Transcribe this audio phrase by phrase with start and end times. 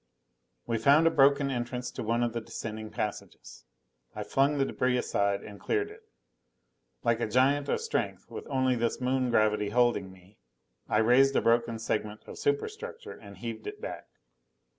[0.65, 3.65] We found a broken entrance to one of the descending passages.
[4.15, 6.01] I flung the debris aside and cleared it.
[7.03, 10.39] Like a giant of strength with only this Moon gravity holding me,
[10.89, 14.07] I raised a broken segment of superstructure and heaved it back.